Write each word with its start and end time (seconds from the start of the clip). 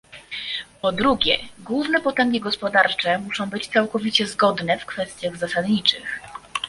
Po 0.81 0.91
drugie, 0.91 1.37
główne 1.59 2.01
potęgi 2.01 2.39
gospodarcze 2.39 3.19
muszą 3.19 3.49
być 3.49 3.67
całkowicie 3.67 4.27
zgodne 4.27 4.77
w 4.79 4.85
kwestiach 4.85 5.37
zasadniczych 5.37 6.19